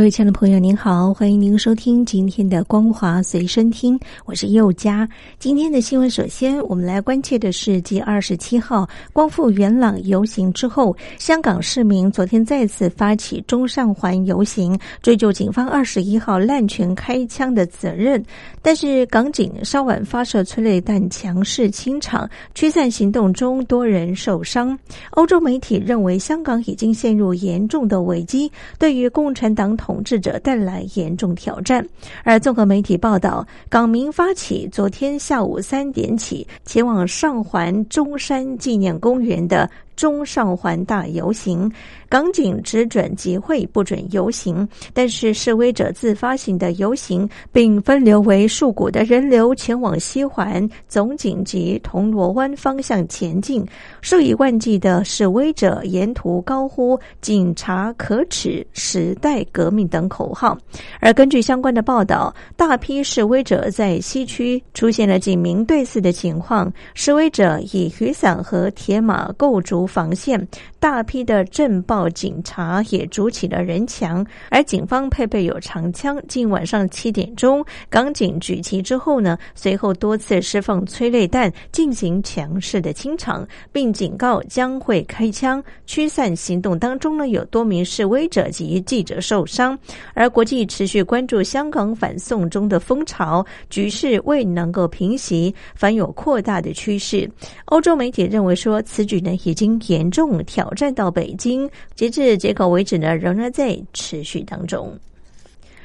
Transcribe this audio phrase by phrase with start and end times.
[0.00, 5.06] 各位亲爱的朋友，您好，欢迎您收听今天的光华随身听，我是佑佳。
[5.38, 18.24] 今天的新闻，首先我们来关切的是，继二十七号光复元朗游行之后，香港市民昨天再次发起中上环游行，追究警方二十一号滥权开枪的责任。
[18.62, 24.78] 但是港警稍晚发射催泪弹，强势清场，驱散行动中多人受伤。
[25.10, 29.89] 欧洲媒体认为，香港已经陷入严重的危机，对于共产党统。
[29.90, 31.84] 统治者带来严重挑战，
[32.22, 39.68] 而综合媒体报道，港民发起昨天下午三点起前往上环中山纪念公园的。
[39.96, 41.70] 中上环大游行，
[42.08, 44.66] 港警只准集会，不准游行。
[44.94, 53.62] 但是示威者自发性的游行，并分流为数股的人流前往西环总警及铜锣湾方向前进。
[54.00, 60.56] 数以万计的示威者沿途高呼“警察可耻”“时代革命”等口号。
[60.98, 69.89] 而根据相关的报道，大批示威者在西区出现了警民对峙的情况，示威者以雨伞和铁马构筑。
[69.90, 70.46] 防线，
[70.78, 76.22] 大批的镇暴警察也筑起了人墙，而警方配备有长枪。
[76.28, 86.78] 近晚上七点钟，港警举旗之后呢，随后多次释放催泪弹，进行强势的清场，并警告将会开枪驱散行动。
[86.78, 89.76] 当中呢，有多名示威者及记者受伤。
[90.14, 97.28] 而国际持续关注香港反送中的风潮，局势未能够平息，反有扩大的趋势。
[97.64, 99.69] 欧洲媒体认为说，此举呢已经。
[99.88, 104.96] 严重挑战到北京，截至截稿为止呢，仍然在持续当中。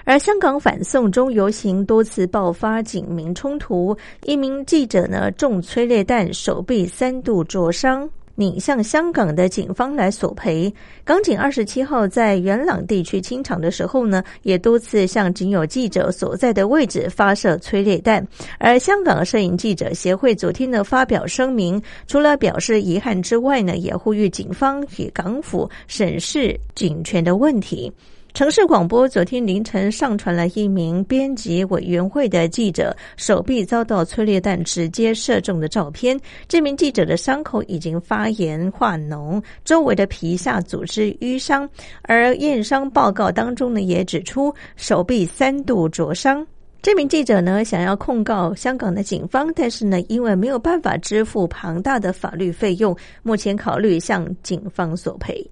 [0.03, 8.07] 而香港反送中游行多次爆发警民冲突，一名记者呢中催泪弹，手臂三度灼伤。
[8.35, 10.72] 拧向香港的警方来索赔。
[11.03, 18.25] 港警二十七号在元朗地区清场的时候呢，也多次向仅有记者所在的位置发射催泪弹。
[18.59, 27.91] 而香港摄影记者协会昨天呢发表声明，除了表示遗憾之外呢，也呼吁警方与港府审视警权的问题。
[28.35, 36.19] 城市广播昨天凌晨上传了一名编辑委员会的记者手臂遭到催泪弹直接射中的照片。
[36.46, 41.68] 这名记者的伤口已经发炎化脓，周围的皮下组织淤伤。
[42.01, 46.46] 而验伤报告当中呢，也指出手臂三度灼伤。
[46.81, 55.50] 这名记者呢，想要控告香港的警方，但是呢，因为没有办法支付庞大的法律费用，目前考虑向警方索赔。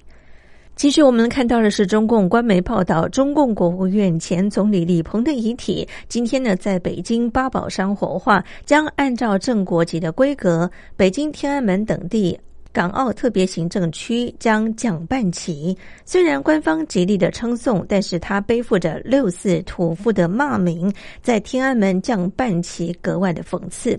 [0.76, 12.38] 其实我们看到的是中共官媒报道，中共国务院前总理李鹏的遗体今天呢在北京八宝山火化，将按照正国级的规格，北京天安门等地。
[12.74, 20.92] 港澳特别行政区将降半旗，虽然官方极力的称颂，但是他背负着六四屠夫的骂名，
[21.22, 23.98] 在天安门降半旗格外的讽刺。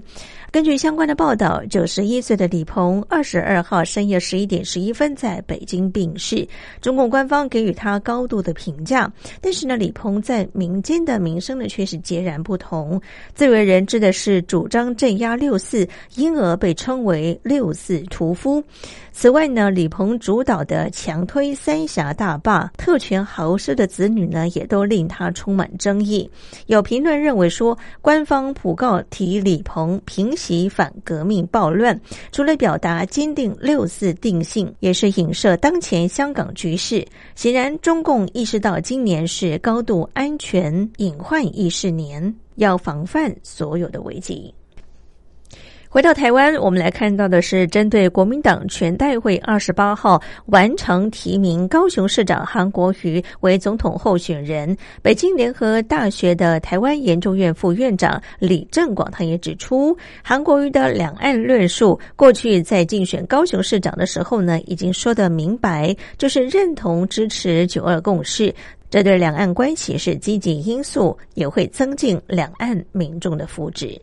[0.51, 6.47] 根据相关的报道，九十一岁的李鹏二十二号深夜十一点十一分在北京病逝，
[6.81, 9.11] 中共官方给予他高度的评价，
[9.41, 13.01] 但是呢，李鹏在民间的名声呢却是截然不同。
[13.37, 18.64] 最为人知的是主张镇压六四，因而被称为六四屠夫。
[19.13, 26.29] 此外呢，李鹏主导的强推三峡大坝、特权豪奢的子女呢，也都令他充满争议。
[26.67, 31.99] 有评论认为说，官方普告提李鹏平息反革命暴乱，
[32.33, 37.07] 除了表达坚定六四定性，也是影射当前香港局势。
[37.37, 44.53] 显然，中共意识到今年是高度安全隐患意识年，要防范所有的危机。
[45.95, 54.77] 回到台湾，我们来看到的是针对国民党全代会二十八号完成提名高雄市长韩国瑜为总统候选人。
[55.03, 68.53] 北京联合大学的台湾研究院副院长李正广他也指出，韩国瑜的两岸论述过去在竞选高雄市长的时候呢，已经说得明白，就是认同支持九二共识，
[68.91, 73.97] 这对两岸关系是积极因素，也会增进两岸民众的福祉。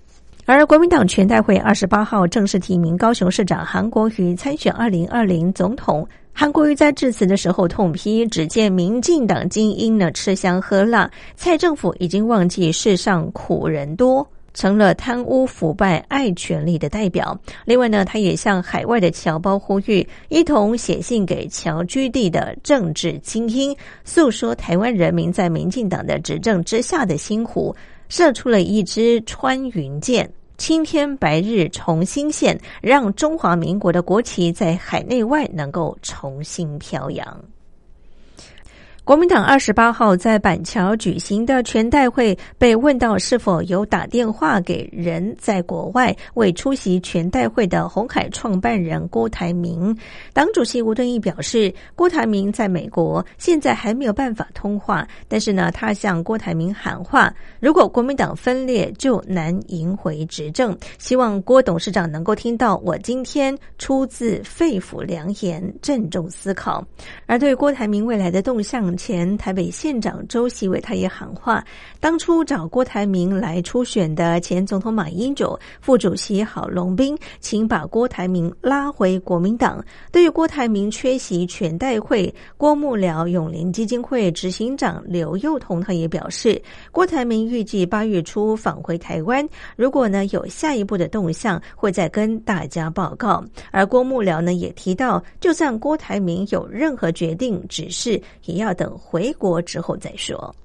[0.53, 6.06] 而国民党全代会二十八号正式提名高雄市长韩国瑜参选二零二零总统。
[6.33, 14.27] 韩国瑜在致辞的时候痛批，只见民进党精英呢吃香喝辣，蔡政府已经忘记世上苦人多。
[14.53, 17.39] 成了贪污腐败、爱权力的代表。
[17.63, 27.74] 另外呢，他也向海外的侨胞呼吁，一同写信给侨居地的政治精英，诉说台湾人民在民进党的执政之下的辛苦，
[28.09, 30.30] 射出了一支穿云箭。
[30.62, 37.44] 青天白日重新现，让中华民国的国旗在海内外能够重新飘扬。
[39.03, 49.98] 国民党二十八号在板桥举行的全代会，被问到是否有打电话给人在国外未出席全代会的红海创办人郭台铭，
[50.33, 60.77] 党主席吴敦义表示，郭台铭在美国，现在还没有办法通话，但是呢，他向郭台铭喊话，如果国民党分裂，就难赢回执政。
[61.00, 66.86] 希望郭董事长能够听到我今天出自肺腑良言，郑重思考。
[67.25, 71.63] 而对郭台铭未来的动向，前台北县长周锡伟他也喊话，
[71.99, 79.85] 当初找郭台铭来初选的前总统马英九、副主席郝龙斌，请把郭台铭拉回国民党。
[80.11, 86.59] 对于郭台铭缺席全代会，郭幕僚永林基金会执行长刘幼彤他也表示，
[86.91, 93.45] 郭台铭预计八月初返回台湾，如果呢有下一步的动向，会再跟大家报告。
[93.69, 98.71] 而郭幕僚呢也提到，就算郭台铭有任何决定指示，也要。
[98.81, 100.56] 等回国之后再说。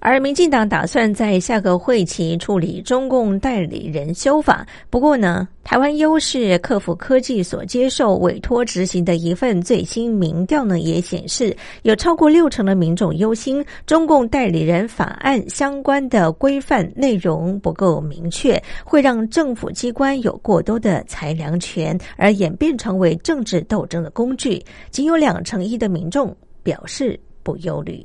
[0.00, 4.66] 而民进党打算在下个会期处理中共代理人修法。
[4.90, 24.64] 不过呢，台湾优势客服科技所接受委托执行的一份最新民调呢，也显示有超过六成的民众忧心中共代理人法案相关的规范内容不够明确，会让政府机关有过多的裁量权，而演变成为政治斗争的工具。
[24.90, 26.36] 仅有两成一的民众。
[26.64, 28.04] 表示不忧虑。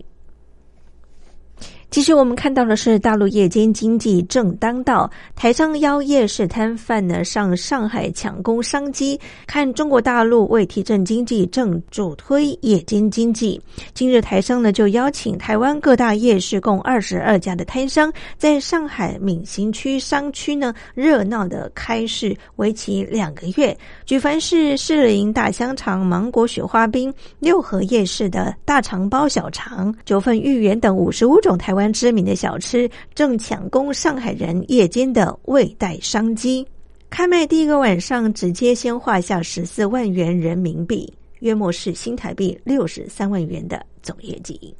[1.93, 9.19] 其实我们看到的是，大陆夜间经济正当道，台商邀夜市摊贩呢上上海抢攻商机。
[9.45, 13.61] 看中国大陆为提振经济，正主推夜间经济。
[13.93, 23.77] 今日台商呢就邀请台湾各大夜市共二十二家的摊商，在上海闵行区商区呢热闹的开市，为期两个月。
[24.03, 31.82] 举凡是士林大香肠、芒果雪花冰、六合夜市的大肠包小肠、九份芋圆等五十五种台湾。
[31.91, 36.65] 知名的小吃正抢攻上海人夜间的未待商机。
[37.09, 44.73] 开卖第一个晚上，直接先画下十四万元人民币，约莫是新台币六十三万元的总业绩。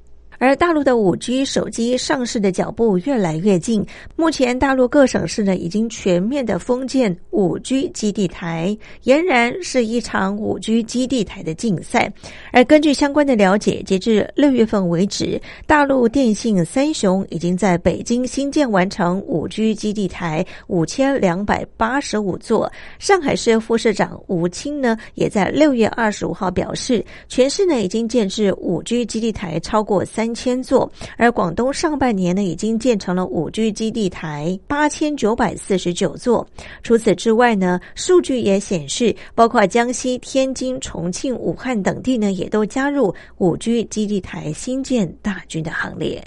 [0.44, 3.81] 而大陆的五 G 手机上市的脚步越来越近，
[4.18, 12.12] 目前大陆各省市呢已经全面的封建五 G 基地台，俨然是一场五 G 基地台的竞赛。
[12.51, 22.69] 而根据相关的了解，截至六月份为止，大陆电信三雄已经在北京新建完成五 G 基地台五千两百八十五座。
[23.00, 30.32] 上海市副市长吴清呢，也在六月二十五号表示，全市呢已经建制五 G 基地台超过三。
[30.33, 36.47] 千座，而广东上半年呢，已经建成了五 G 基地台八千九百四十九座。
[36.81, 46.24] 除此之外呢，数据也显示，包括江西、天津、重庆、武汉等地呢，也都加入五 G 基地台新建大军的行列。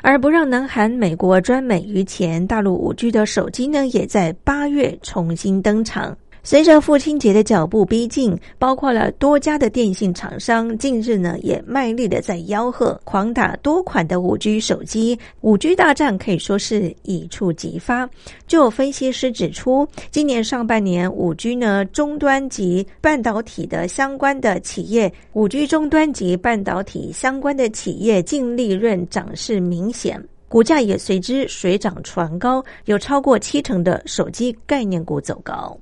[0.00, 6.16] 而不让南韩、美国专美于前，大陆五 G 的手机呢，也在八月重新登场。
[6.46, 15.18] 随着父亲节的脚步逼近，包括了多家的电信厂商，近日呢也卖力的在吆喝，狂打多款的五 G 手机。
[15.40, 18.06] 五 G 大战可以说是一触即发。
[18.46, 35.74] 就有分析师指出，今年上半年五 G 呢终端及半导体的相关的企业，五 G 终端及半导体相关的企业净利润涨势明显，股价也随之水涨船高，有超过七成的手机概念股走高。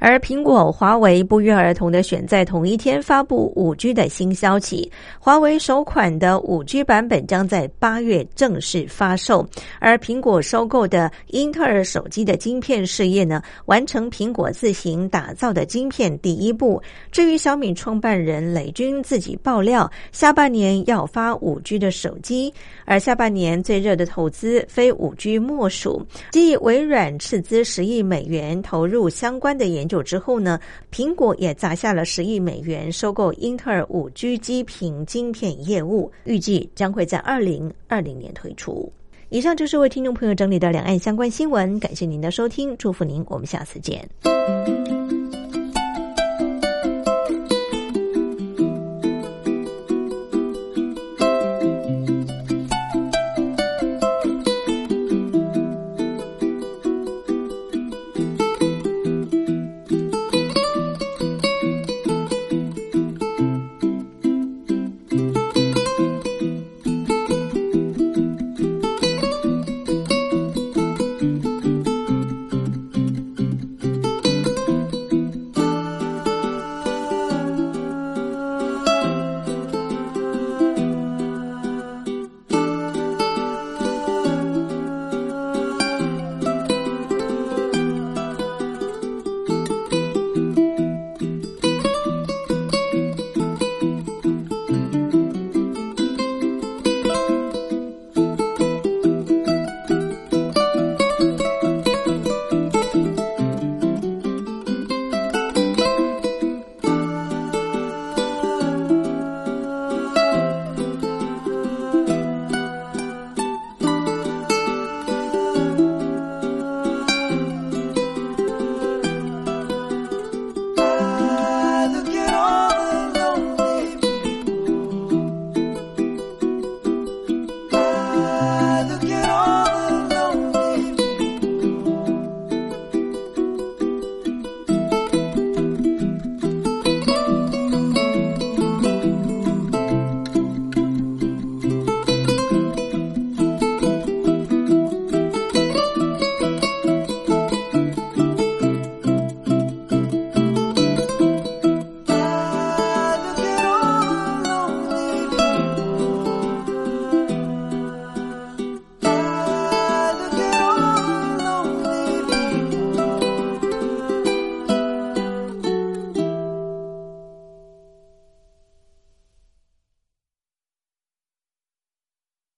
[0.00, 9.46] 而苹果、华为不约而同的选在同一天发布五 G 的新消息，华为首款的五 G 版本将在八月正式发售。
[9.78, 16.82] 而苹果收购的英特尔手机的晶片事业呢，完成苹果自行打造的晶片第一步。
[17.12, 22.50] 至于小米创办人雷军自己爆料，下半年要发五 G 的手机，
[22.86, 26.02] 而下半年最热的投资非五 G 莫属，
[26.32, 29.89] 即微软斥资十亿美元投入相关的研。
[29.90, 30.60] 久之后呢，
[30.92, 38.90] 苹果也砸下了十亿美元收购英特尔五 G 机屏晶片业务，预计将会在二零二零年推出。
[39.30, 44.99] 以上就是为听众朋友整理的两岸相关新闻，感谢您的收听，祝福您，我们下次见。